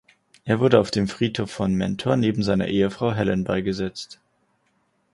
Er 0.45 0.59
wurde 0.59 0.79
auf 0.79 0.89
dem 0.89 1.07
Friedhof 1.07 1.51
von 1.51 1.75
Mentor 1.75 2.15
neben 2.17 2.41
seiner 2.41 2.67
Ehefrau 2.67 3.13
Helen 3.13 3.43
beigesetzt. 3.43 4.19